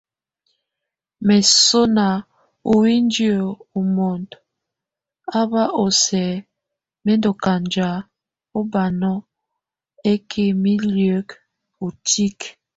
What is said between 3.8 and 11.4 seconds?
mon ábʼ o sɛk mɛ́ ndokanjak obano, ɛ́kɛ mí liek,